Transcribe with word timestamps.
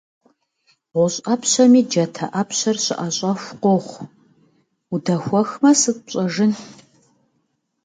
ГъущӀ 0.93 1.19
Ӏэпщэми 1.23 1.81
джатэ 1.89 2.25
Ӏэпщэр 2.33 2.77
щыӀэщӀэху 2.83 3.57
къохъу: 3.61 4.11
удэхуэхмэ, 4.93 5.69
сыт 5.81 5.97
пщӀэжын? 6.05 6.51